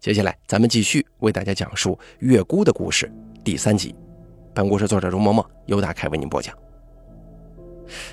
[0.00, 3.12] 接下来，咱们继续为大家讲述月姑的故事
[3.44, 3.94] 第三集。
[4.54, 6.56] 本故事作者容嬷嬷由大凯为您播讲。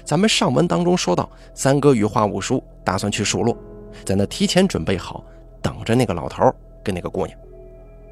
[0.03, 3.57] 咱们上文当中说到，三哥与华五叔打算去数落，
[4.03, 5.23] 在那提前准备好，
[5.61, 6.53] 等着那个老头
[6.83, 7.39] 跟那个姑娘。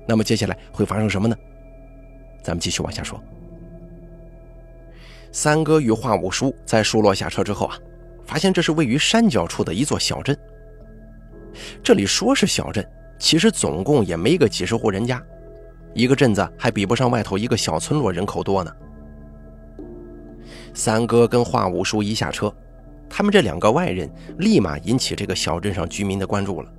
[0.08, 1.36] 那么接下来会发生什么呢？
[2.42, 3.22] 咱们继续往下说。
[5.34, 7.78] 三哥与华五叔在数落下车之后啊，
[8.26, 10.38] 发现这是位于山脚处的一座小镇。
[11.84, 12.90] 这里说是小镇。
[13.18, 15.22] 其实总共也没个几十户人家，
[15.94, 18.72] 一个镇子还比不上外头一个小村落人口多呢。
[20.74, 22.54] 三哥跟华五叔一下车，
[23.10, 24.10] 他们这两个外人
[24.40, 26.70] 立马引起这个小镇上居民的关注了。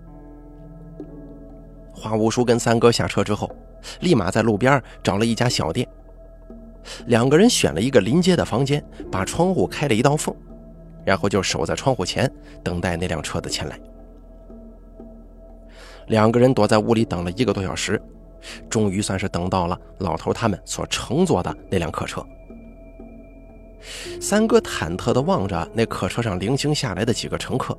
[1.93, 3.51] 华五叔跟三哥下车之后，
[4.01, 5.89] 立马在路边找了一家小店，
[7.07, 10.37] 两个人选了一个临街的房间，把窗户开了一道缝，
[11.07, 12.31] 然后就守在窗户前
[12.63, 13.81] 等待那辆车的前来。
[16.09, 18.01] 两个人躲在屋里等了一个多小时，
[18.71, 22.25] 终于算是等到了老头他们所乘坐的那辆客车。
[24.21, 27.77] 三哥忐忑地望着那客车上零星下来的几个乘客，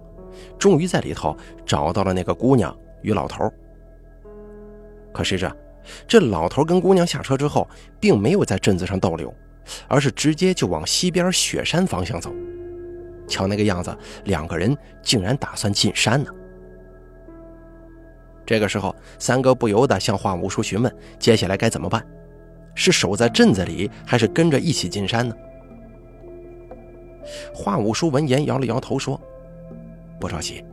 [0.58, 3.52] 终于在里头找到了那个姑娘与老头。
[5.14, 5.52] 可是这
[6.08, 7.68] 这老头跟姑娘下车之后，
[8.00, 9.34] 并没有在镇子上逗留，
[9.88, 12.32] 而是直接就往西边雪山方向走。
[13.28, 16.32] 瞧那个样子，两个人竟然打算进山呢。
[18.48, 22.04] 这个时候，三哥不由得向华五叔询问：“接下来该怎么办？
[22.74, 25.36] 是守在镇子里，还是跟着一起进山呢？”
[27.54, 29.20] 华五叔闻言摇了摇头说
[30.18, 30.64] ：“不着急，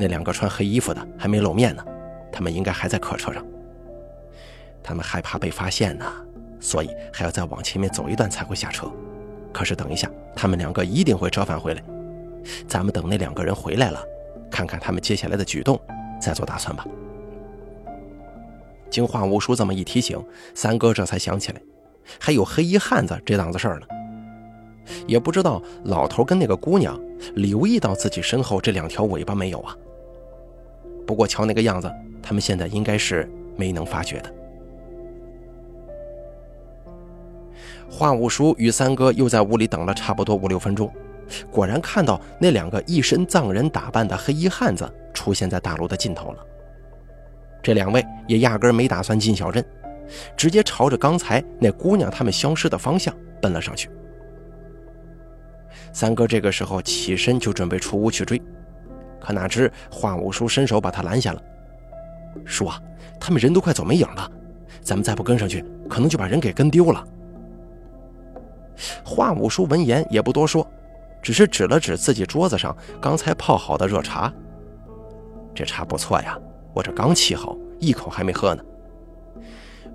[0.00, 1.84] 那两个穿黑衣服的还没露面呢，
[2.32, 3.44] 他们应该还在客车上。
[4.82, 6.10] 他们害怕被发现呢，
[6.60, 8.90] 所以还要再往前面走一段才会下车。
[9.52, 11.82] 可是等一下，他们两个一定会折返回来。
[12.66, 14.02] 咱们等那两个人回来了，
[14.50, 15.78] 看看他们接下来的举动，
[16.22, 16.86] 再做打算吧。”
[18.88, 20.22] 经华五叔这么一提醒，
[20.54, 21.60] 三哥这才想起来，
[22.20, 23.86] 还有黑衣汉子这档子事儿呢。
[25.06, 26.98] 也不知道老头跟那个姑娘
[27.34, 29.76] 留意到自己身后这两条尾巴没有啊？
[31.06, 31.90] 不过瞧那个样子，
[32.22, 34.34] 他们现在应该是没能发觉的。
[37.88, 40.90] 华五叔与三哥又在屋里等了差不多五六分钟，
[41.50, 46.46] 果然看到那两个一身藏人打扮的黑衣汉子出现在大楼的尽头了。
[47.62, 49.64] 这两位也压根没打算进小镇，
[50.36, 53.88] 直接朝着刚才那姑娘他们消失的方向奔了上去。
[55.92, 58.40] 三哥这个时候起身就准备出屋去追，
[59.20, 61.42] 可哪知华五叔伸手把他拦下了。
[62.44, 62.80] 叔啊，
[63.20, 64.30] 他们人都快走没影了，
[64.80, 67.04] 咱们再不跟上去，可能就把人给跟丢了。
[69.04, 70.66] 华五叔闻言也不多说，
[71.22, 74.30] 只是指了指自己桌子上刚才泡好的热茶，
[75.54, 76.38] 这茶不错呀。
[76.74, 78.64] 我这刚沏好，一口还没喝呢。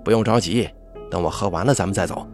[0.02, 0.68] 不用着急，
[1.10, 2.26] 等我喝完了，咱们再走。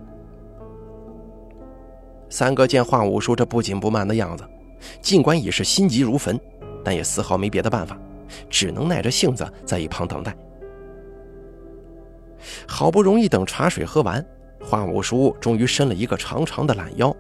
[2.29, 4.45] 三哥见华五叔这不紧不慢的样子，
[5.01, 6.39] 尽管已是心急如焚，
[6.85, 7.99] 但也丝毫没别的办法，
[8.51, 10.37] 只能耐着性子在一旁等待。
[12.69, 14.25] 好不容易等茶水喝完，
[14.63, 17.15] 华五叔终于伸了一个长长的懒腰，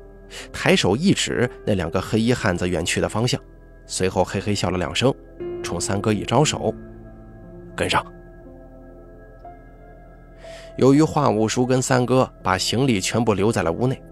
[0.52, 3.40] 抬手一指那两个黑衣汉子远去的方向，
[3.86, 5.14] 随后嘿嘿笑了两声，
[5.62, 6.74] 冲三哥一招手。
[7.76, 8.04] 跟上。
[10.76, 14.02] 由于华五叔跟三哥把行李全部留在了屋内，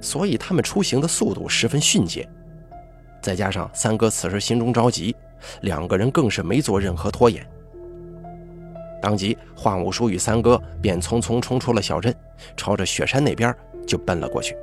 [0.00, 2.28] 所以他们出行的速度十分迅捷。
[3.20, 5.14] 再加上三哥此时心中着急，
[5.62, 7.44] 两个人更是没做任何拖延。
[9.02, 12.14] 当即，华五叔与三哥便匆匆冲出了小镇，
[12.56, 13.54] 朝着雪山那边
[13.86, 14.56] 就奔了过去。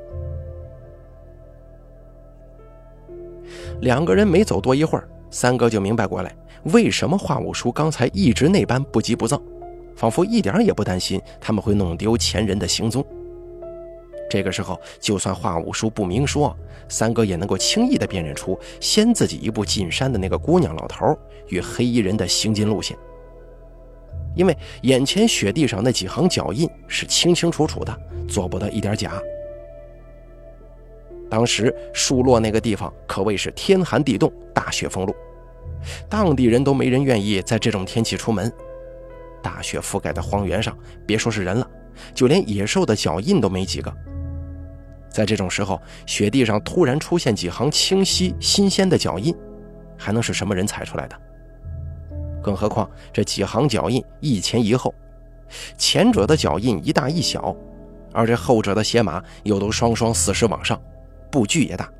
[3.83, 6.33] 两个人没走多一会儿，三哥就明白过来。
[6.71, 9.41] 为什么华五叔刚才一直那般不急不躁，
[9.93, 13.05] 仿佛一点也不担心他们会弄丢前人的行踪？
[14.29, 16.55] 这个时候，就算华五叔不明说，
[16.87, 21.05] 三哥也能够轻易地辨认出先自己一步进山的那个姑娘老头
[21.49, 22.97] 与黑衣人的行进路线，
[24.33, 27.93] 因为眼前雪地上那几行脚印是清清楚楚的，
[28.29, 29.21] 做不得一点假。
[31.33, 35.15] 当时树落那个地方可谓是天寒地冻，大雪封路。
[36.07, 38.53] 当地人都没人愿意在这种天气出门，
[39.41, 40.77] 大雪覆盖的荒原上，
[41.07, 41.67] 别说是人了，
[42.13, 43.91] 就连野兽的脚印都没几个。
[45.09, 49.35] 在这种时候，雪地上突然出现几行清晰新鲜的脚印，
[49.97, 51.19] 还能是什么人踩出来的？
[52.43, 54.93] 更何况这几行脚印一前一后，
[55.79, 57.55] 前者的脚印一大一小，
[58.11, 60.79] 而这后者的鞋码又都双双四十往上，
[61.33, 61.91] 步距也大，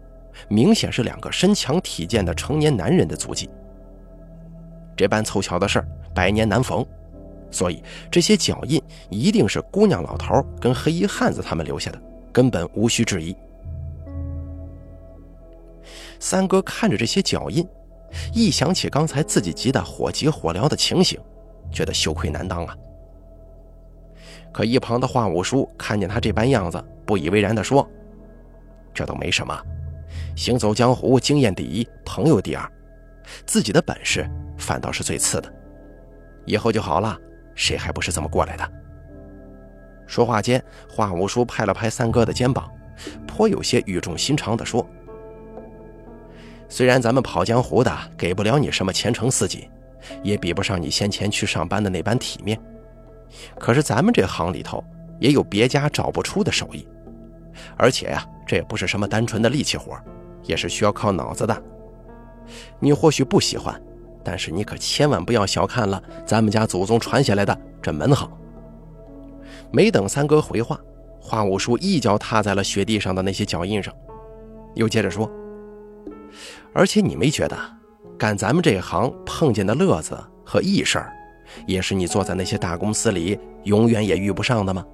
[0.48, 3.50] 明显是两个身强体健的成年男人的足迹。
[4.96, 6.86] 这般凑巧的事儿百年难逢，
[7.50, 12.00] 所以这些脚印一定是姑娘老头跟黑衣汉子他们留下的，
[12.32, 13.36] 根本无需质疑。
[16.20, 17.68] 三哥看着这些脚印，
[18.34, 21.20] 一想起刚才自己急得火急火燎的情形，
[21.72, 22.78] 觉得羞愧难当啊。
[24.52, 27.90] 可一旁的华五叔看见他这般样子，不以为然地说
[28.94, 29.60] ：“这都没什么，
[30.36, 32.72] 行走江湖经验第一，朋友第二，
[33.46, 35.54] 自己的本事反倒是最次的。
[36.46, 37.18] 以后就好了，
[37.56, 38.72] 谁还不是这么过来的？”
[40.06, 42.70] 说话间，华五叔拍了拍三哥的肩膀，
[43.26, 44.88] 颇有些语重心长地说。
[46.70, 49.68] 虽然咱们跑江湖的给不了你什么前程似锦，
[50.22, 52.60] 也比不上你先前去上班的那般体面，
[53.58, 54.84] 可是咱们这行里头
[55.20, 56.86] 也有别家找不出的手艺，
[57.78, 59.98] 而且呀，这也不是什么单纯的力气活，
[60.44, 61.64] 也是需要靠脑子的。
[62.80, 63.82] 你或许不喜欢，
[64.24, 68.30] 但是你可千万不要小看了咱们家祖宗传下来的这门行。
[69.72, 70.80] 没等三哥回话，
[71.20, 73.94] 花五叔一脚踏在了雪地上的那些脚印上，
[74.76, 75.30] 又接着说。
[76.74, 77.58] 而且你没觉得，
[78.18, 81.14] 干咱们这行碰见的乐子和异事儿，
[81.66, 84.86] 也是你坐在那些大公司里永远也遇不上的吗？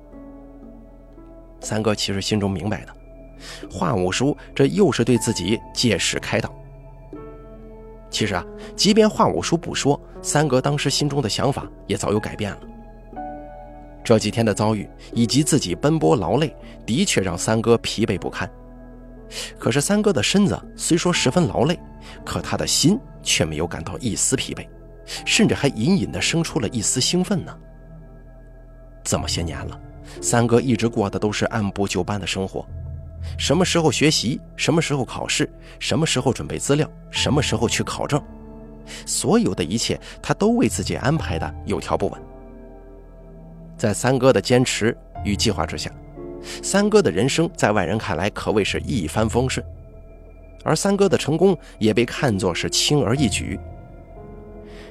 [1.62, 2.94] 三哥其实心中明白的，
[3.70, 6.54] 华五叔这又是对自己借势开导。
[8.10, 8.44] 其实啊，
[8.76, 12.60] 即便华五叔不说，三哥当时心中的想法也早有改变了。
[14.04, 18.50] 这几天的遭遇以及自己奔波劳累，的确让三哥疲惫不堪。
[19.60, 21.80] 可是三哥的身子虽说十分劳累，
[22.26, 24.68] 可他的心却没有感到一丝疲惫，
[25.26, 27.56] 甚至还隐隐的生出了一丝兴奋呢。
[29.04, 29.80] 这么些年了，
[30.22, 32.66] 三哥一直过的都是按部就班的生活，
[33.38, 38.22] 什么时候学习，什么时候考试，什么时候准备资料，什么时候去考证，
[39.06, 42.22] 所有的一切他都为自己安排的有条不紊。
[43.78, 45.92] 在三哥的坚持与计划之下。
[46.64, 49.66] 三哥的人生在外人看来可谓是一帆风顺，
[50.64, 53.60] 而三哥的成功也被看作是轻而易举。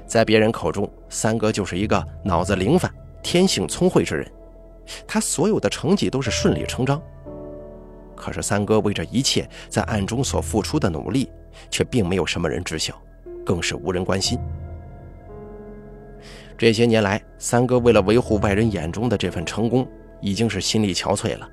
[0.07, 2.91] 在别人口中，三哥就是一个脑子灵泛、
[3.23, 4.31] 天性聪慧之人，
[5.07, 7.03] 他所有的成绩都是顺理成章。
[8.17, 11.31] 可是三哥为这一切在暗中所付出的努力，
[11.71, 12.95] 却并没有什么人知晓，
[13.45, 14.39] 更是无人关心。
[16.57, 19.87] 这些年来，三哥为了维护外人眼中的这份成功。
[20.21, 21.49] 已经是心力憔悴了，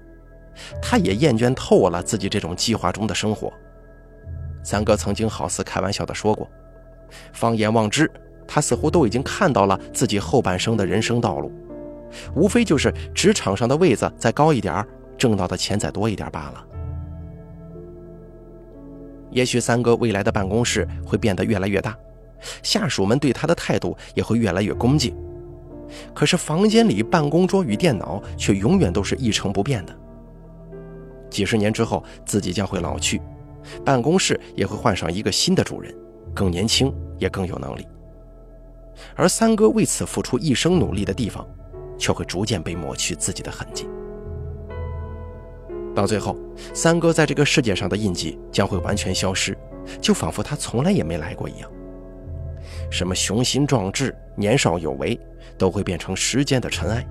[0.82, 3.54] 他也厌倦透了自己这种计划中的生活。
[4.64, 6.50] 三哥曾经好似开玩笑的说过
[7.32, 8.10] ：“放眼望之，
[8.48, 11.52] 他似乎都已经看到了自己后半生的人生道路，
[12.36, 14.86] 无非就是职场上的位子再高一点，
[15.18, 16.66] 挣到的钱再多一点罢了。
[19.32, 21.98] 也许三哥未来的办公室会变得越来越大，
[22.64, 25.16] 下属们对他的态度也会越来越恭敬。”
[26.16, 29.96] 可是房间里办公桌与电脑却永远都是一成不变的。
[31.30, 33.22] 几十年之后，自己将会老去，
[33.84, 35.94] 办公室也会换上一个新的主人，
[36.34, 37.86] 更年轻也更有能力。
[39.16, 41.46] 而三哥为此付出一生努力的地方，
[41.98, 43.88] 却会逐渐被抹去自己的痕迹。
[45.94, 46.36] 到最后，
[46.74, 49.58] 三哥在这个世界上的印记将会完全消失，
[50.02, 51.72] 就仿佛他从来也没来过一样。
[52.92, 55.20] 什么雄心壮志、年少有为，
[55.58, 57.06] 都会变成时间的尘埃。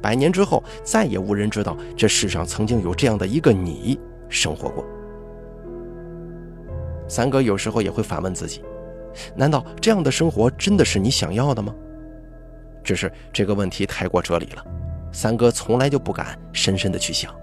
[0.00, 4.84] 百年之后，再也无人知道这世上曾经有这样的一个你生活过。
[7.08, 8.62] 三哥有时候也会反问自己：
[9.34, 11.74] 难道这样的生活真的是你想要的吗？
[12.82, 14.64] 只是这个问题太过哲理了，
[15.12, 17.34] 三哥从来就不敢深深的去想，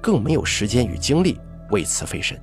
[0.00, 1.38] 更没有时间与精力
[1.70, 2.40] 为此费神。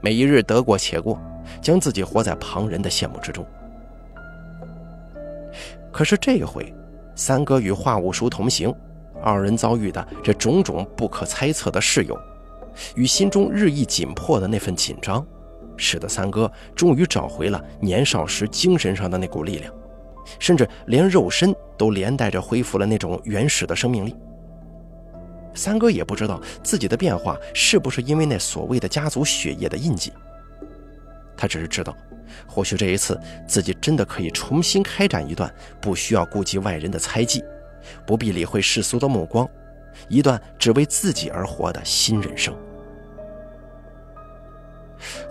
[0.00, 1.20] 每一日得过且过。
[1.62, 3.42] 将自己活在旁人的羡慕之中。
[5.90, 6.70] 可是这回，
[7.14, 8.70] 三哥与华五叔同行，
[9.22, 12.14] 二人遭遇的这种种不可猜测的事由，
[12.94, 15.26] 与心中日益紧迫的那份紧张，
[15.76, 19.72] 使得三哥终于找回了年少时精神上的那股力量，
[20.38, 24.14] 甚至连肉身都连带着恢复了那种原始的生命力。
[25.54, 30.12] 三哥也不知道自己的变化是不是因为那所谓的家族血液的印记。
[31.36, 31.96] 他只是知道，
[32.46, 37.42] 或许这一次自己真的可以重新开展一段不需要顾及外人的猜忌，
[38.06, 39.48] 不必理会世俗的目光，
[40.08, 42.54] 一段只为自己而活的新人生。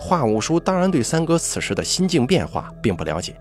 [0.00, 3.36] 华五叔当然对三哥此时的心境变化并不了解，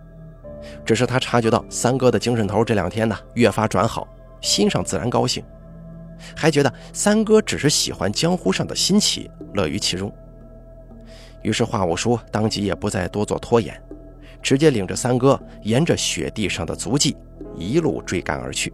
[0.86, 4.08] 只是他察觉到三哥的精神头这两天呢越发转好，
[4.42, 5.44] 心上自然高兴，
[6.36, 10.12] 还觉得三哥只是喜欢江湖上的新奇，乐于其中。
[11.44, 13.80] 于是，华五叔当即也不再多做拖延，
[14.42, 17.16] 直接领着三哥沿着雪地上的足迹
[17.56, 18.74] 一路追赶而去。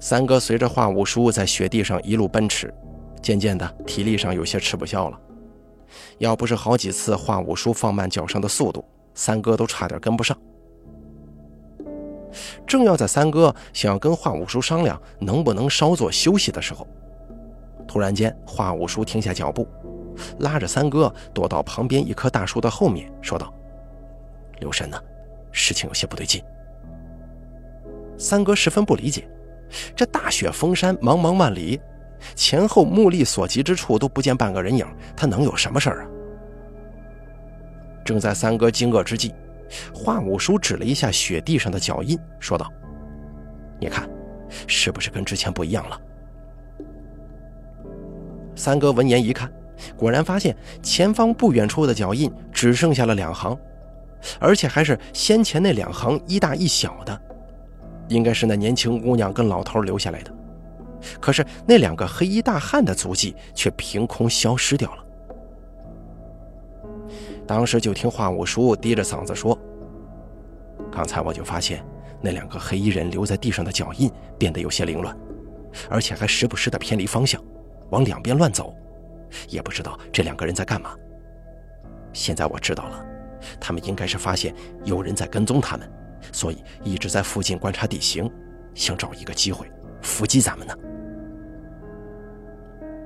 [0.00, 2.72] 三哥随着华五叔在雪地上一路奔驰，
[3.22, 5.20] 渐渐的体力上有些吃不消了。
[6.18, 10.36] 要不是好几次华五叔放慢脚上的速度，三哥都差点跟不上。
[12.66, 16.86] 正要在三哥想要跟华五叔商量能不能稍作休息的时候，
[17.88, 19.66] 突然间华五叔停下脚步，
[20.40, 23.52] 拉着三哥躲到旁边一棵大树的后面，说道
[24.60, 25.00] ：“留神呐，
[25.50, 26.42] 事情有些不对劲。”
[28.18, 29.26] 三哥十分不理解，
[29.94, 31.80] 这大雪封山，茫茫万里。
[32.34, 36.08] 前后目力所及之处都不见半个人影，他能有什么事儿啊？
[38.04, 39.34] 正在三哥惊愕之际，
[39.92, 42.72] 华五叔指了一下雪地上的脚印，说道
[43.80, 44.08] ：“你看，
[44.66, 46.00] 是不是跟之前不一样了？”
[48.54, 49.52] 三哥闻言一看，
[49.96, 53.58] 果然发现前方不远处的脚印只剩下了两行，
[54.38, 57.20] 而且还是先前那两行一大一小的，
[58.08, 60.32] 应该是那年轻姑娘跟老头留下来的。
[61.20, 65.04] 可是那两个黑衣大汉的足迹却凭空消失掉了。
[67.46, 69.56] 当时就听华五叔低着嗓子说
[70.90, 71.84] ：“刚才我就发现
[72.20, 75.16] 那两个黑衣人留在地上的脚印变得有些凌乱，
[75.88, 77.40] 而且还时不时的偏离方向，
[77.90, 78.74] 往两边乱走，
[79.48, 80.92] 也不知道这两个人在干嘛。
[82.12, 83.06] 现在我知道了，
[83.60, 84.52] 他们应该是发现
[84.84, 85.88] 有人在跟踪他们，
[86.32, 88.28] 所以一直在附近观察地形，
[88.74, 89.70] 想找一个机会
[90.02, 90.74] 伏击咱们呢。”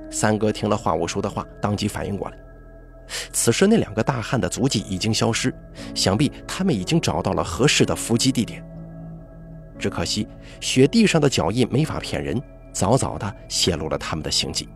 [0.09, 2.37] 三哥听了华五叔的话，当即反应过来，
[3.31, 5.53] 此时那两个大汉的足迹已经消失，
[5.95, 8.63] 想必他们已经找到了合适的伏击地点。
[9.79, 10.27] 只可惜
[10.59, 12.39] 雪地上的脚印没法骗人，
[12.71, 14.67] 早早的泄露了他们的行迹。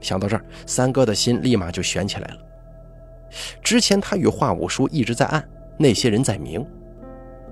[0.00, 2.38] 想到这儿，三哥的心立马就悬起来了。
[3.62, 6.64] 之前他与华五叔一直在暗，那些人在明，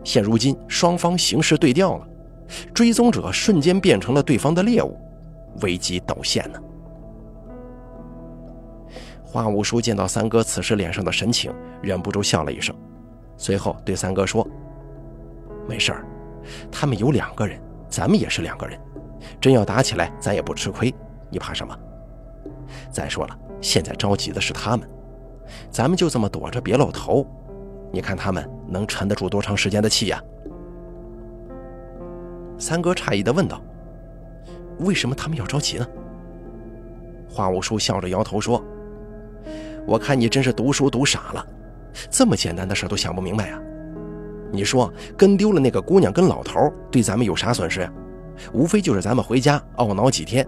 [0.05, 2.07] 现如今双方形势对调了，
[2.75, 4.99] 追踪者瞬间变成了对方的猎物。
[5.61, 6.59] 危机陡现呢。
[9.23, 12.75] 华五叔见到三哥此时脸上的神情，忍不住笑了一声，
[13.37, 14.47] 随后对三哥说
[15.69, 16.05] ：“没事儿，
[16.71, 18.79] 他们有两个人，咱们也是两个人，
[19.41, 20.95] 真要打起来，咱也不吃亏。
[21.31, 21.75] 你怕什么？
[22.91, 24.89] 再说了，现在着急的是他们，
[25.71, 27.27] 咱们就这么躲着别露头，
[27.91, 30.23] 你看他们能沉得住多长时间的气呀？”
[32.59, 33.61] 三哥诧异地问道。
[34.79, 35.87] 为什么他们要着急呢？
[37.29, 38.63] 花五叔笑着摇头说
[39.87, 41.47] ：“我看你真是读书读傻了，
[42.11, 43.61] 这么简单的事都想不明白啊！
[44.51, 47.93] 你说跟丢了那个姑娘跟老头，对咱们有啥损失呀？
[48.53, 50.47] 无非就是咱们回家懊恼几天，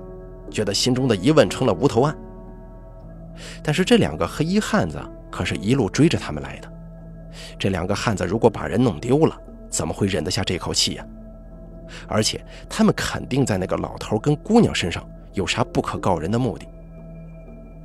[0.51, 2.17] 觉得心中的疑问成了无头案。
[3.63, 6.73] 但是这两个黑衣汉子可是一路追着他们来的，
[7.59, 9.37] 这两个汉子如果把人弄丢了，
[9.69, 11.07] 怎么会忍得下这口气呀？”
[12.07, 16.67] 而且他们肯定在那个老头跟姑娘身上有啥不可告人的目的。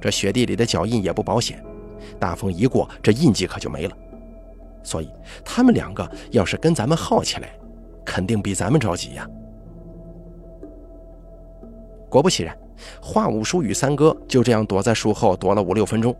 [0.02, 1.64] 这雪地里的脚印也不保险，
[2.20, 3.98] 大风一过，这印记可就没了。
[4.82, 5.10] 所以
[5.44, 7.50] 他们两个要是跟咱们耗起来，
[8.06, 9.28] 肯定比咱们着急呀。
[12.10, 12.58] 果不其然，
[13.02, 16.16] 华五叔与三哥就这样躲在树后躲了五六分钟，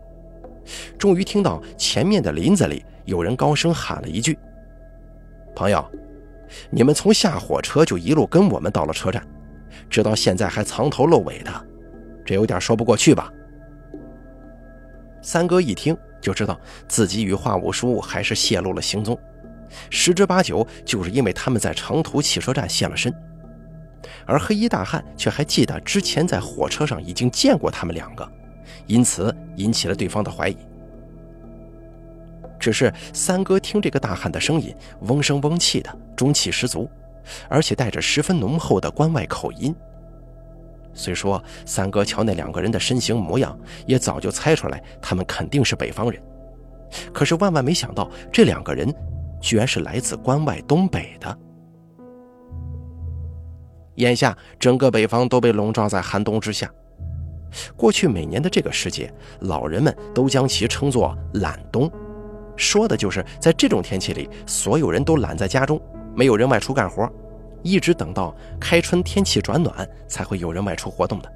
[0.98, 4.38] 终于听到前面的林子里有人高声喊了一句
[5.56, 5.84] ：“朋友。”
[6.70, 9.26] 你们从下火车就一路跟我们到了车站，
[9.88, 11.66] 直到现在还藏头露尾的，
[12.24, 13.32] 这有点说不过去吧？
[15.22, 19.18] 三哥一听就知道自己与华五叔还是泄露了行踪，
[19.90, 23.14] 十之八九就是因为他们在长途汽车站现了身，
[24.24, 28.26] 而黑衣大汉却还记得之前在火车上已经见过他们两个，
[28.86, 30.56] 因此引起了对方的怀疑。
[32.60, 34.72] 只是三哥听这个大汉的声音，
[35.08, 36.88] 嗡声嗡气的，中气十足，
[37.48, 39.74] 而且带着十分浓厚的关外口音。
[40.92, 46.22] 虽说三哥瞧那两个人的身形模样，也早就猜出来他们肯定是北方人，
[47.12, 48.92] 可是万万没想到这两个人
[49.40, 51.38] 居然是来自关外东北的。
[53.96, 56.70] 眼下整个北方都被笼罩在寒冬之下，
[57.76, 61.90] 过去每年的这个时节，老人们都将其称作懒冬。
[62.60, 65.80] 说的就是在这种天气里，所有人都懒在家中，
[66.14, 67.10] 没有人外出干活，
[67.62, 71.32] 一直等到开春天气转暖，才会有人外出活动的。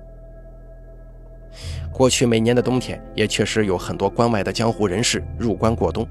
[1.90, 6.07] 过去每年的冬天，也确实有很多关外的江湖人士入关过冬。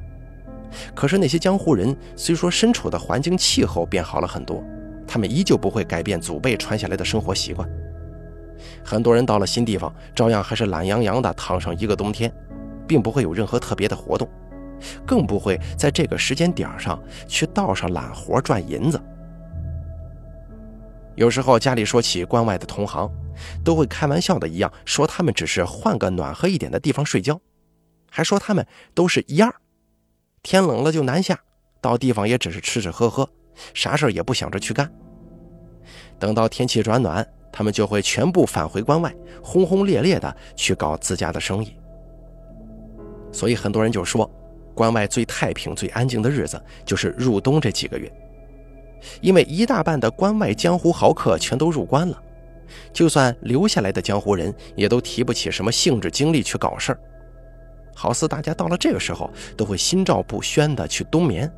[0.95, 4.63] 可是那些江湖人虽说身处的环境气候变好了很多，
[5.05, 7.69] 他们依旧不会改变祖辈传下来的生活习惯。
[8.83, 12.33] 很多人到了新地方，照样还是懒洋洋的躺上一个冬天，
[12.87, 14.27] 并不会有任何特别的活动，
[15.05, 19.01] 更不会在这个时间点上去道上揽活赚银子。
[21.15, 23.09] 有时候家里说起关外的同行，
[23.63, 27.39] 都会开玩笑的一样说他们只是换个暖和一点的地方睡觉，
[28.09, 29.53] 还说他们都是一样，
[30.41, 31.39] 天冷了就南下，
[31.79, 33.29] 到地方也只是吃吃喝喝，
[33.75, 34.91] 啥事也不想着去干。
[36.17, 39.13] 等到天气转暖，他们就会全部返回关外，
[39.43, 41.75] 轰轰烈烈的去搞自家的生意。
[43.31, 44.27] 所以很多人就说，
[44.73, 48.11] 关外最太平、最安静的日子就是入冬这几个月。
[49.21, 52.23] 因为一大半的关外江湖豪客全都入关了，
[52.93, 56.99] 就算留下来的江湖人，也都提不起什么兴致精力去搞事儿。
[57.93, 61.51] 好似大家到了这个时候，都会心照不宣的去冬眠，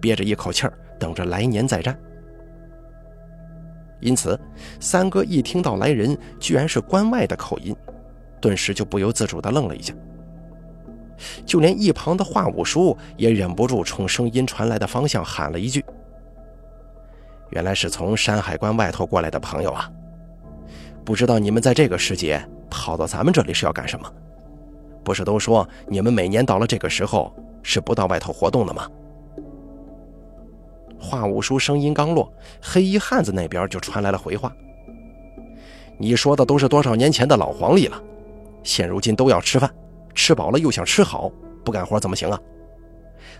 [0.00, 1.98] 憋着一口气儿，等着来年再战。
[4.00, 4.38] 因此，
[4.80, 7.74] 三哥一听到来人居然是关外的口音，
[8.40, 9.92] 顿时就不由自主的愣了一下。
[11.46, 15.84] 就连一旁的华五叔也忍不住冲声音传来的方向喊了一句。
[17.50, 19.90] 原来是从山海关外头过来的朋友啊！
[21.04, 24.10] 不知道你们在这个时节跑到咱们这里是要干什么？
[25.04, 28.88] 不是都说你们每年到了这个时候是不到外头活动的吗？
[30.98, 34.50] 华五叔声音刚落，黑衣汉子那边就传来了回话
[35.98, 38.02] ：“你说的都是多少年前的老黄历了，
[38.62, 39.70] 现如今都要吃饭，
[40.14, 41.30] 吃饱了又想吃好，
[41.64, 42.38] 不干活怎么行啊？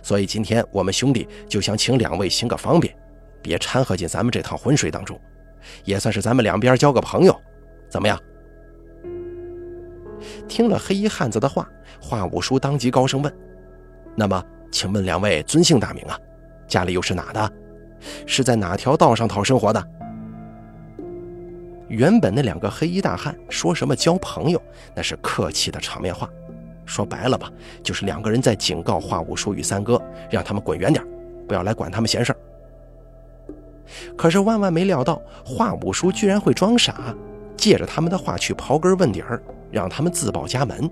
[0.01, 2.95] 所以今天我们兄弟就想请两位行个方便。”
[3.41, 5.19] 别掺和进咱们这趟浑水当中，
[5.83, 7.39] 也算是咱们两边交个朋友，
[7.87, 8.19] 怎么样？
[10.47, 11.69] 听了黑衣汉子的话，
[12.01, 13.31] 华五叔当即高声问
[14.17, 16.17] ：“那么，请问两位尊姓大名啊？
[16.67, 17.53] 家里又是哪的？
[18.25, 19.87] 是在哪条道上讨生活的？”
[21.87, 24.59] 原本那两个黑衣大汉说什么交朋友，
[24.95, 26.27] 那是客气的场面话，
[26.85, 27.51] 说白了吧，
[27.83, 31.05] 就是两个人在警告华五叔与三哥，让他们滚远点，
[31.47, 32.37] 不要来管他们闲事儿。
[34.15, 37.15] 可是万万没料到，华五叔居然会装傻，
[37.55, 40.89] 借着他们的话去刨根问底儿，让他们自报家门。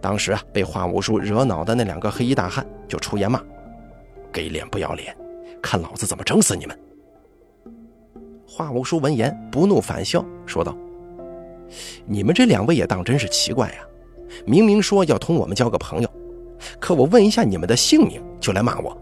[0.00, 3.40] 当时啊，被华五叔惹恼的那两个黑衣大汉就出言骂
[4.32, 5.16] ：“给脸不要脸，
[5.62, 6.78] 看老子怎么整死你们！”
[8.46, 10.76] 华五叔闻言不怒反笑，说道
[12.04, 13.76] ：“你们这两位也当真是奇怪呀！
[14.44, 16.08] 明明说要同我们交个朋友，
[16.78, 18.96] 可我问一下你们的姓名，就来骂我。”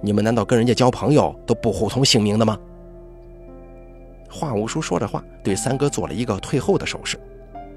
[0.00, 2.58] 你们难道跟人家交朋友都不互通姓名的吗？
[4.30, 7.18] 华五叔说着话，对三哥做了一个退后的手势，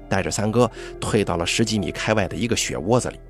[0.08, 0.70] 带着三哥
[1.00, 3.20] 退到了十几米开外的一个雪窝子里。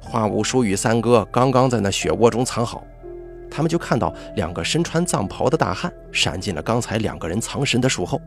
[0.00, 2.82] 华五叔与三哥刚刚在那雪窝中藏好，
[3.50, 8.20] 他们就看到两个身穿藏袍的大汉闪进了刚才两个人藏身的树后。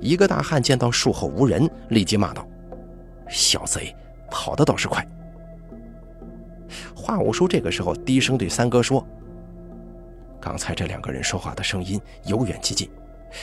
[0.00, 2.46] 一个大汉见到树后无人，立即骂道
[3.28, 3.94] ：“小贼，
[4.30, 5.06] 跑的倒是快！”
[6.94, 9.06] 华五叔这个时候低声对三哥说
[10.40, 12.90] ：“刚才这两个人说话的声音由远及近，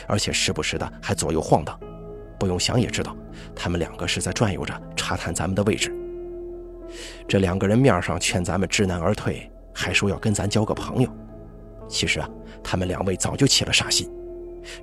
[0.07, 1.79] 而且时不时的还左右晃荡，
[2.37, 3.15] 不用想也知道，
[3.55, 5.91] 他们两个是在转悠着查探咱们的位置。
[7.27, 11.09] 这两个人面上劝咱们知难而退，还说要跟咱交个朋友，
[11.87, 12.29] 其实啊，
[12.63, 14.07] 他们两位早就起了杀心，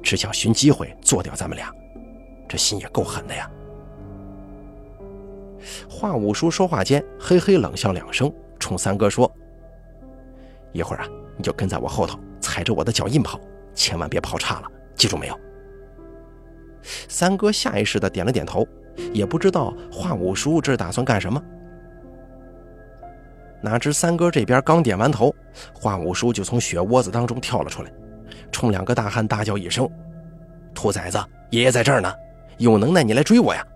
[0.02, 1.72] 只想寻机会做掉咱们俩，
[2.48, 3.48] 这心也够狠的呀。”
[5.88, 9.30] 华五叔说话间，嘿嘿冷笑两声，冲三哥说
[10.72, 13.38] ：“一会儿啊，你就跟在我后头，踩着我的脚印跑，
[13.74, 14.66] 千万别跑岔了，
[14.96, 15.38] 记住没有？”
[17.08, 18.66] 三哥下意识的点了点头，
[19.12, 21.40] 也不知道华五叔这是打算干什么。
[23.62, 25.32] 哪知三哥这边刚点完头，
[25.72, 27.92] 华五叔就从雪窝子当中跳了出来，
[28.52, 29.88] 冲两个大汉大叫一声
[30.72, 31.18] ：“兔崽子，
[31.50, 32.14] 爷爷在这儿呢，
[32.58, 33.66] 有能耐你来追我呀！”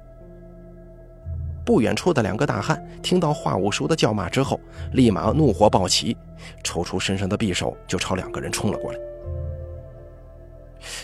[1.65, 4.61] 不远处的两个大汉听到华五叔的叫骂之后，
[4.93, 6.17] 立马怒火暴起，
[6.63, 8.99] 抽出身上的匕首就朝两个人冲了过来。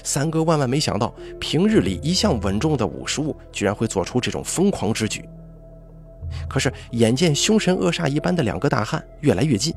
[0.05, 5.29] 三哥万万没想到，平日里一向稳重的五叔居然会做出这种疯狂之举。
[6.49, 9.75] 可是眼见凶神恶煞一般的两个大汉越来越近，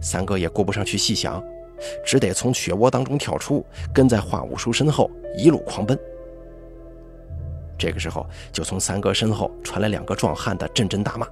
[0.00, 1.40] 三哥也顾不上去细想，
[2.04, 5.98] 只得从雪窝当中跳出，跟在华五叔身后一路狂奔。
[7.78, 11.26] 这个时候，就从三哥身后传来两个壮汉的阵阵大骂：“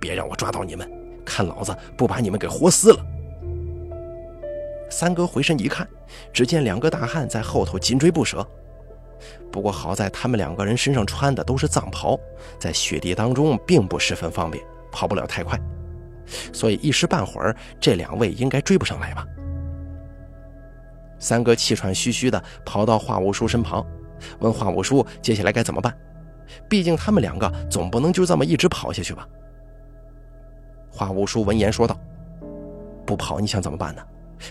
[0.00, 0.90] 别让我抓到你们，
[1.22, 3.06] 看老子不把你们给活撕了！”
[4.90, 5.86] 三哥回身一看，
[6.32, 8.46] 只见两个大汉在后头紧追不舍。
[9.52, 12.18] 不过好在他们两个人身上穿的都是藏袍，
[12.58, 15.60] 在雪地当中并不十分方便，跑不了太快，
[16.52, 19.26] 所以一时半会儿这两位应该追不上来吧。
[21.18, 23.84] 三哥气喘吁吁地跑到华五叔身旁。
[24.40, 25.94] 问华五叔接下来该怎么办。
[26.68, 29.26] 毕竟他们两个总不能就这么一直跑下去吧。
[30.90, 31.98] 华五叔闻言说道
[33.04, 34.02] ：“不跑你想怎么办呢？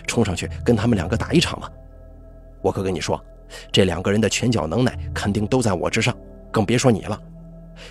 [0.06, 1.70] 冲上去跟他们两个打一场吗？
[2.60, 3.22] 我可跟你说，
[3.70, 6.14] 这两个人的拳脚能耐肯定都在我之上，
[6.50, 7.20] 更别说你了。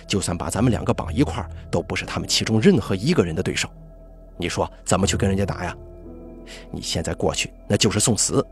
[0.06, 3.68] 就算把咱们两个绑一块儿，都不是他们其中任何一个人的对手。
[4.36, 5.76] 你说怎么去跟人家打呀？
[6.70, 8.44] 你现在过去那就是送死，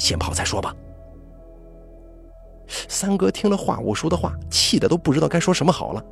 [0.00, 0.74] 先跑再说吧。”
[2.88, 6.04] 三哥听了华五叔的话，气得都不知道该说什么好了。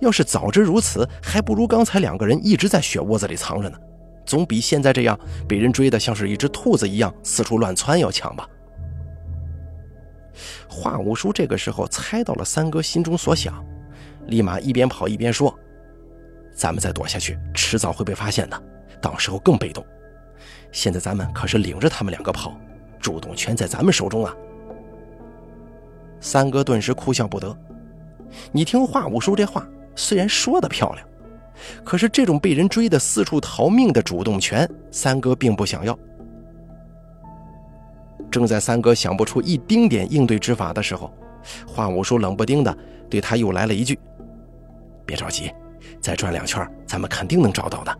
[0.00, 3.78] 要是早知如此，还不如刚才两个人一直在雪窝子里藏着呢，
[4.24, 8.48] 总比现在这样被人追的像是一只兔子一样四处乱窜要强吧。
[10.68, 13.64] 华五叔这个时候猜到了三哥心中所想，
[14.26, 15.56] 立马一边跑一边说
[16.52, 18.62] ：“咱们再躲下去，迟早会被发现的，
[19.00, 19.84] 到时候更被动。
[20.72, 22.58] 现在咱们可是领着他们两个跑，
[23.00, 24.34] 主动权在咱们手中啊。”
[26.20, 27.56] 三哥顿时哭笑不得。
[28.50, 31.06] 你听华五叔这话，虽然说的漂亮，
[31.84, 35.96] 可是这种被人追的四处逃命的主动权，三哥并不想要。
[38.30, 41.12] 正在三哥想不出一丁点应对之法的时候，
[41.66, 42.76] 华五叔冷不丁的
[43.08, 43.98] 对他又来了一句
[45.06, 45.50] ：“别着急，
[46.00, 47.98] 再转两圈，咱们肯定能找到的。”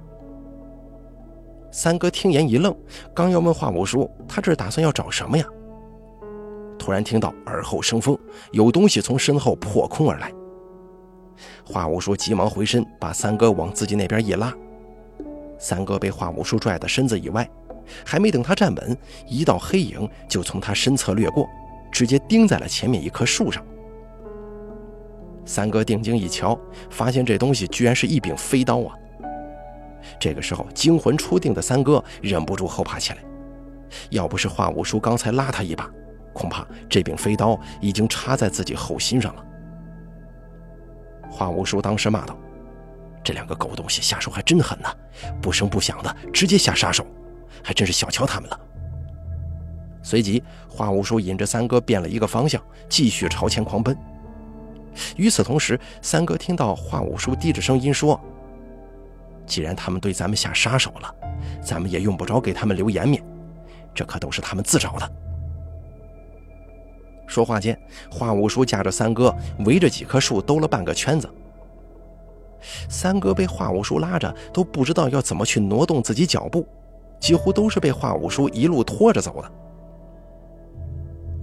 [1.76, 2.74] 三哥听言一愣，
[3.12, 5.44] 刚要问华五叔，他这打算要找什么呀？
[6.78, 8.18] 突然听到耳后生风，
[8.50, 10.32] 有东西从身后破空而来。
[11.66, 14.50] 华五叔急忙回身，把三哥往自己那边一拉。
[15.58, 17.46] 三哥被华五叔拽得身子以外，
[18.06, 18.96] 还没等他站稳，
[19.28, 21.46] 一道黑影就从他身侧掠过，
[21.92, 23.62] 直接钉在了前面一棵树上。
[25.44, 26.58] 三哥定睛一瞧，
[26.88, 28.96] 发现这东西居然是一柄飞刀啊！
[30.18, 33.18] 这个时候，惊魂初定的三哥忍不住后怕起来，
[34.10, 35.90] 要不是华五叔刚才拉他一把。
[36.32, 39.44] 恐怕这柄飞刀已经插在自己后心上了。
[41.30, 42.36] 华无叔当时骂道
[43.24, 44.94] ：“这两个狗东西下手还真狠呐，
[45.40, 47.06] 不声不响的直接下杀手，
[47.64, 48.60] 还真是小瞧他们了。”
[50.04, 53.96] 随即，华无叔引着三哥变了一个方向，继续朝前狂奔。
[55.16, 58.20] 与此同时，三哥听到华五叔低着声音说
[59.46, 61.14] ：“既然他们对咱们下杀手了，
[61.62, 63.22] 咱们也用不着给他们留颜面，
[63.94, 65.12] 这可都是他们自找的。”
[67.26, 67.78] 说话间，
[68.10, 71.28] 华五叔架着三哥围着几棵树兜了半个圈子。
[72.88, 76.66] 三哥被华五叔拉着，都不知道要怎么去挪动自己脚步，
[77.20, 79.52] 几乎都是被华五叔一路拖着走的。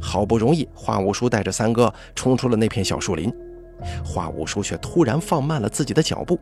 [0.01, 3.31] 好不容易，华五叔带着三哥冲出了那片小树林，
[4.03, 6.39] 华五叔却突然放慢了自己的脚步。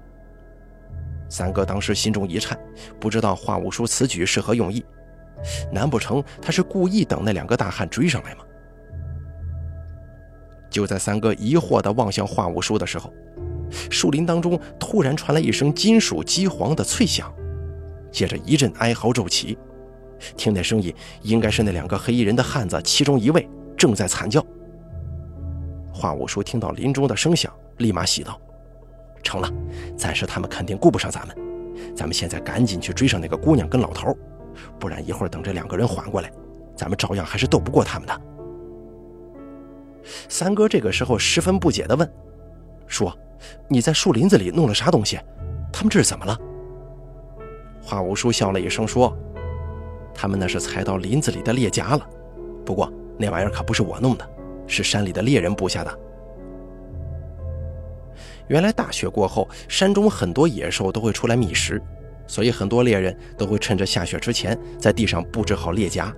[1.32, 2.60] 三哥当时心中一颤，
[3.00, 4.84] 不知道华五叔此举是何用意，
[5.72, 8.44] 难不成他是故意等那两个大汉追上来吗？
[10.70, 13.14] 就在三哥疑惑地望向华五叔的时候，
[13.90, 17.34] 树林当中突然传来一声金属击黄的脆响，
[18.12, 19.58] 接着一阵哀嚎骤起。
[20.36, 24.46] 听那声音，应该是那两个黑衣人的汉子其中一位正在惨叫。
[25.94, 28.40] 华五叔听到林中的声响，立马喜道
[29.22, 29.50] ：“成了，
[29.96, 31.36] 暂时他们肯定顾不上咱们，
[31.96, 34.16] 咱们现在赶紧去追上那个姑娘跟老头，
[34.80, 36.32] 不然一会儿等这两个人缓过来，
[36.76, 38.22] 咱们照样还是斗不过他们的。”
[40.28, 42.12] 三哥这个时候十分不解地问
[42.88, 43.16] ：“说，
[43.68, 45.20] 你在树林子里弄了啥东西？
[45.72, 46.38] 他们这是怎么了？”
[47.84, 49.16] 华五叔笑了一声说
[50.14, 52.08] ：“他们那是踩到林子里的猎夹了，
[52.66, 54.28] 不过那玩意儿可不是我弄的，
[54.68, 56.00] 是山里的猎人布下的。
[58.52, 61.82] 原来大雪过后，山中很多野兽都会出来觅食，
[62.28, 66.14] 所以很多猎人都会趁着下雪之前，在地上布置好猎夹。”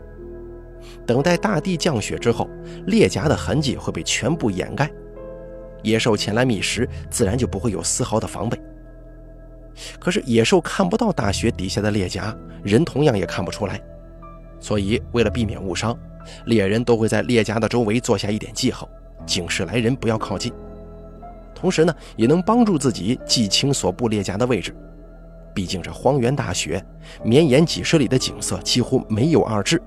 [1.05, 2.49] 等待大地降雪之后，
[2.87, 4.89] 猎夹的痕迹会被全部掩盖，
[5.83, 8.59] 野兽前来觅食，自然就不会有丝毫的防备。
[9.99, 13.79] 可是野兽看不到大雪底下的猎夹，人同样也看不出来，
[14.59, 15.95] 所以为了避免误伤，
[16.47, 18.89] 猎人都会在猎夹的周围做下一点记号，
[19.23, 20.51] 警示来人不要靠近。
[21.63, 24.75] 同时呢，也能帮助自己记清所布猎夹的位置。
[25.53, 26.83] 毕竟这荒原大雪，
[27.23, 29.81] 绵延几十里的景色几乎没有二致。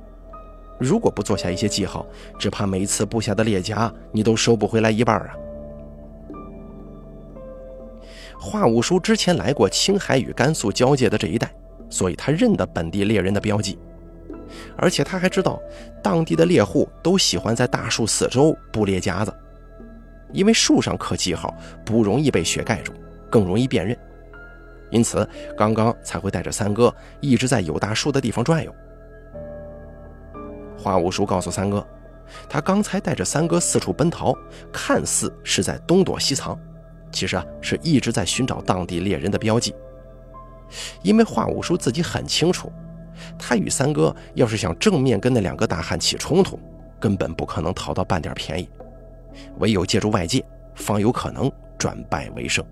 [0.79, 2.07] 如果不做下一些记号，
[2.39, 5.35] 只怕每次布下的猎夹你都收不回来一半啊！
[8.41, 11.53] 华五叔之前来过青海与甘肃交界的这一带，
[11.91, 13.79] 所以他认得本地猎人的标记，
[14.79, 15.61] 而且他还知道
[16.03, 19.35] 当地的猎户都喜欢在大树四周布猎夹子，
[20.37, 22.93] 因为树上刻记号不容易被雪盖住，
[23.31, 23.97] 更容易辨认，
[24.91, 28.73] 因此刚刚才会带着三哥一直在有大树的地方转悠。
[30.77, 31.85] 华五叔告诉三哥
[32.51, 34.37] ：“他刚才带着三哥四处奔逃，
[34.71, 36.57] 看似是在东躲西藏，
[37.11, 39.75] 其实啊是一直在寻找当地猎人的标记。
[41.03, 42.71] 因为华五叔自己很清楚，
[43.39, 46.61] 他与三哥要是想正面跟那两个大汉起冲突，
[47.01, 48.69] 根本不可能讨到半点便宜，
[49.59, 50.45] 唯有借助外界，
[50.75, 52.65] 方有可能转败为胜。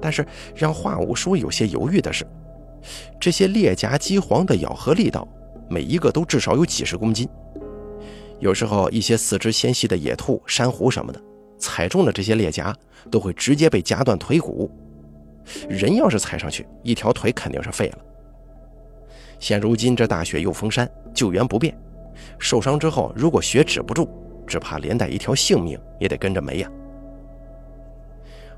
[0.00, 2.26] 但是让华五叔有些犹豫的是，
[3.20, 5.26] 这些裂甲鸡黄的咬合力道，
[5.68, 7.28] 每一个都至少有几十公斤。
[8.40, 11.22] 有时候一些四肢纤细的野兔、珊瑚什么的，
[11.58, 12.74] 踩中了这些裂甲，
[13.08, 14.68] 都会直接被夹断腿骨。
[15.68, 17.98] 人要是踩上去，一条腿肯定是废了。
[19.38, 21.76] 现如今这大雪又封山，救援不便，
[22.38, 24.08] 受伤之后如果血止不住，
[24.46, 26.70] 只怕连带一条性命也得跟着没呀。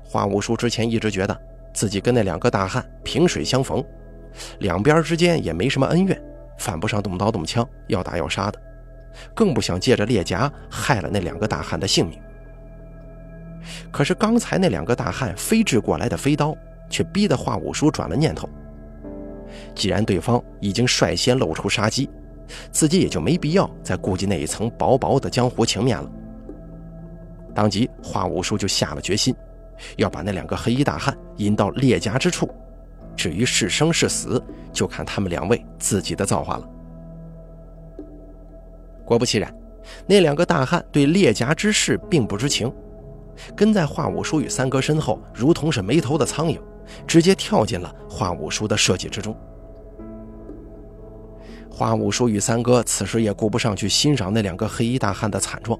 [0.03, 1.37] 华五叔之前一直觉得
[1.73, 3.83] 自己跟那两个大汉萍水相逢，
[4.59, 6.21] 两边之间也没什么恩怨，
[6.57, 8.59] 犯不上动刀动枪要打要杀的，
[9.33, 12.19] 更不想借着裂甲害了那两个大汉的性命。
[13.91, 16.55] 可是刚才那两个大汉飞掷过来的飞刀。
[16.87, 18.47] 却逼得华五叔转了念头。
[19.73, 22.07] 既然对方已经率先露出杀机，
[22.71, 26.09] 自己也就没必要再顾及那一层薄薄的江湖情面了。
[27.53, 29.35] 当即，华五叔就下了决心，
[29.97, 32.49] 要把那两个黑衣大汉引到列家之处。
[33.15, 36.69] 至于是生是死，就看他们两位自己的造化了。
[39.05, 39.53] 果不其然，
[40.05, 42.71] 那两个大汉对列家之事并不知情，
[43.55, 46.59] 跟在华五叔与三哥身后，如同是没头的苍蝇。
[47.07, 49.35] 直接跳进了华五叔的设计之中。
[51.75, 55.77] 华五叔与三哥此时也顾不上去欣赏那两个黑衣大汉的惨状，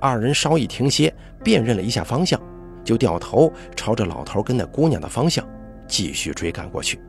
[0.00, 2.40] 二人稍一停歇，辨认了一下方向，
[2.82, 5.46] 就掉头朝着老头跟那姑娘的方向
[5.86, 7.00] 继续追赶过去。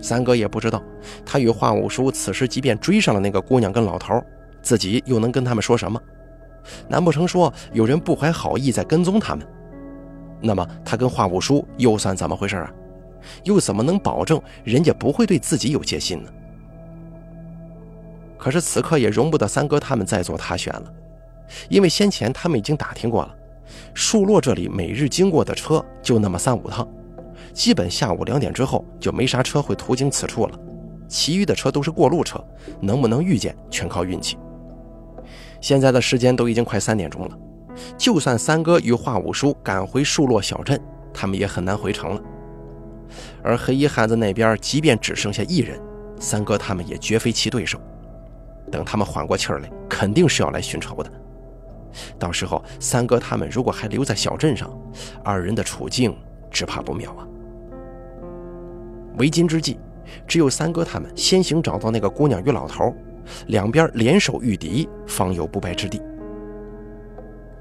[0.00, 0.82] 三哥也不知道，
[1.26, 4.18] 他与华五叔此时即便追上了那个姑娘跟老头，
[4.62, 6.00] 自己又能跟他们说什么？
[6.88, 9.46] 难不成说有人不怀好意在跟踪他们？
[10.40, 12.72] 那么他跟华五叔又算怎么回事啊？
[13.42, 16.30] 又怎么能保证人家不会对自己有戒心呢？
[18.36, 20.92] 可是此刻也容不得三哥他们再做他选了，
[21.68, 23.34] 因为先前他们已经打听过了，
[23.94, 26.86] 树落这里每日经过的车就那么三五趟，
[27.52, 30.58] 基本下午两点之后就没啥车会途经此处了，
[31.08, 32.38] 其余的车都是过路车，
[32.80, 34.36] 能不能遇见全靠运气。
[35.60, 37.38] 现在的时间都已经快三点钟了。
[37.96, 40.78] 就算三哥与华五叔赶回树落小镇，
[41.14, 42.22] 他们也很难回城了。
[43.42, 45.80] 而黑衣汉子那边，即便只剩下一人，
[46.18, 47.80] 三哥他们也绝非其对手。
[48.70, 51.10] 等他们缓过气儿来，肯定是要来寻仇的。
[52.18, 54.70] 到时候，三哥他们如果还留在小镇上，
[55.22, 56.16] 二人的处境
[56.50, 57.28] 只怕不妙啊。
[59.16, 59.78] 为今之计，
[60.26, 62.92] 只有三哥他们先行找到那个姑娘与老头，
[63.46, 66.02] 两边联手御敌，方有不败之地。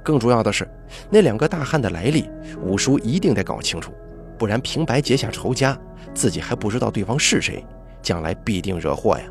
[0.01, 0.67] 更主要的是，
[1.09, 2.27] 那两个大汉的来历，
[2.63, 3.91] 五叔一定得搞清楚，
[4.37, 5.77] 不然平白结下仇家，
[6.13, 7.65] 自己还不知道对方是谁，
[8.01, 9.23] 将来必定惹祸呀。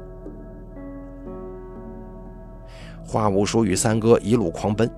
[3.04, 4.90] 花五叔与三哥一路狂奔，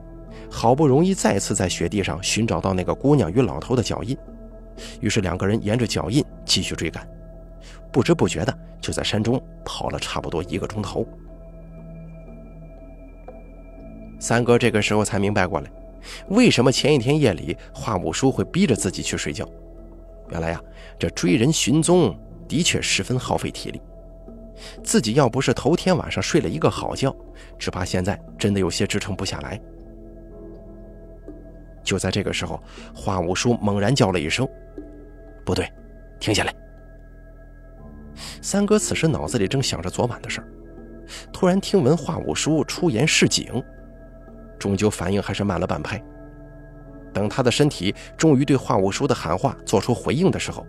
[0.51, 4.17] 好不容易再次在雪地上寻找到那个姑娘与老头的脚印，
[5.01, 7.05] 于是两个人沿着脚印继续追赶，
[7.91, 11.05] 不知不觉的就在山中跑了差不多一个钟头。
[14.21, 15.71] 三哥这个时候才明白过来，
[16.29, 19.49] 为什么前一天夜里华五叔会逼着自己去睡觉。
[20.31, 20.61] 原来呀，
[20.99, 23.81] 这追人寻踪的确十分耗费体力。
[24.83, 27.15] 自己要不是头天晚上睡了一个好觉，
[27.59, 29.61] 只怕现在真的有些支撑不下来。
[31.83, 32.63] 就在这个时候，
[32.95, 34.49] 华五叔猛然叫了一声
[35.45, 35.71] ：“不对，
[36.19, 36.55] 停下来！”
[38.41, 40.49] 三哥此时脑子里正想着昨晚的事儿，
[41.33, 43.63] 突然听闻华五叔出言示警。
[44.59, 46.03] 终究反应还是慢了半拍。
[47.15, 50.67] 等他的身体终于对华五叔的喊话做出回应的时候，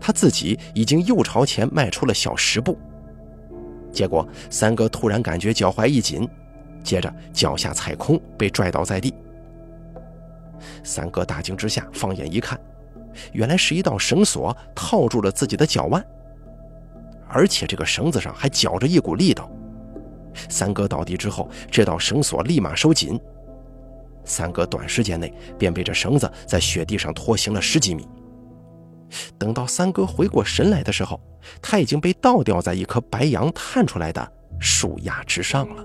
[0.00, 2.78] 他自己已经又朝前迈出了小十步。
[3.92, 6.26] 结果三哥突然感觉脚踝一紧，
[6.82, 9.12] 接着脚下踩空，被拽倒在地。
[10.84, 12.58] 三哥大惊之下放眼一看，
[13.32, 16.02] 原来是一道绳索套住了自己的脚腕，
[17.28, 19.50] 而且这个绳子上还绞着一股力道。
[20.48, 23.20] 三哥倒地之后，这道绳索立马收紧。
[24.24, 28.06] 三哥短时间内便被这绳子在雪地上拖行了十几米。
[29.38, 31.20] 等到三哥回过神来的时候，
[31.60, 35.84] 他已经被倒吊在一棵白杨探出来的树桠之上了。